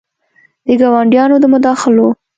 [0.67, 2.07] د ګاونډیانو د مداخلو